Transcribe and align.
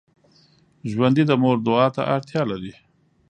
ژوندي 0.91 1.23
د 1.27 1.31
مور 1.41 1.57
دعا 1.65 1.87
ته 1.95 2.01
اړتیا 2.15 2.41
لري 2.51 2.73